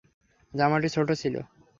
জামাটি 0.53 0.89
ছোট 0.95 1.07
ছিল। 1.21 1.35